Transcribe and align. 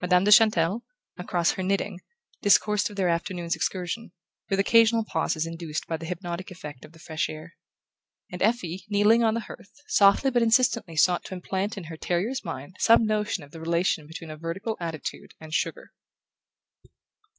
Madame 0.00 0.24
de 0.24 0.30
Chantelle, 0.32 0.82
across 1.18 1.50
her 1.50 1.62
knitting, 1.62 2.00
discoursed 2.40 2.88
of 2.88 2.96
their 2.96 3.10
afternoon's 3.10 3.54
excursion, 3.54 4.10
with 4.48 4.58
occasional 4.58 5.04
pauses 5.04 5.44
induced 5.44 5.86
by 5.86 5.98
the 5.98 6.06
hypnotic 6.06 6.50
effect 6.50 6.86
of 6.86 6.92
the 6.92 6.98
fresh 6.98 7.28
air; 7.28 7.54
and 8.30 8.40
Effie, 8.40 8.86
kneeling, 8.88 9.22
on 9.22 9.34
the 9.34 9.40
hearth, 9.40 9.82
softly 9.88 10.30
but 10.30 10.40
insistently 10.40 10.96
sought 10.96 11.22
to 11.26 11.34
implant 11.34 11.76
in 11.76 11.84
her 11.84 11.98
terrier's 11.98 12.42
mind 12.42 12.76
some 12.78 13.04
notion 13.04 13.44
of 13.44 13.50
the 13.50 13.60
relation 13.60 14.06
between 14.06 14.30
a 14.30 14.38
vertical 14.38 14.74
attitude 14.80 15.34
and 15.38 15.52
sugar. 15.52 15.92